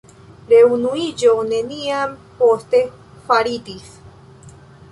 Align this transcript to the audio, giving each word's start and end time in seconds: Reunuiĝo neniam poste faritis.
Reunuiĝo 0.51 1.35
neniam 1.51 2.15
poste 2.41 2.81
faritis. 3.29 3.93